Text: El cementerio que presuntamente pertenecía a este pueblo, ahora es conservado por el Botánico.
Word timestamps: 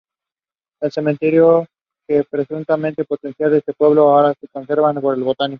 El 0.81 0.91
cementerio 0.91 1.67
que 2.09 2.23
presuntamente 2.23 3.05
pertenecía 3.05 3.45
a 3.49 3.57
este 3.57 3.73
pueblo, 3.73 4.09
ahora 4.09 4.31
es 4.41 4.49
conservado 4.51 4.99
por 4.99 5.15
el 5.15 5.21
Botánico. 5.23 5.49